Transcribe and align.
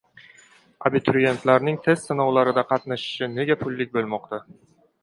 Abituriyentlarning 0.89 1.77
test 1.89 2.09
sinovlarida 2.11 2.65
qatnashishi 2.73 3.31
nega 3.39 3.61
pullik 3.65 3.97
bo‘lmoqda? 4.01 4.43